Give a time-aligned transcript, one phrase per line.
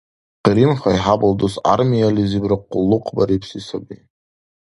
[0.43, 3.97] Къиримхай хӀябал дус гӀярмиялизибра къуллукъбарибси саби.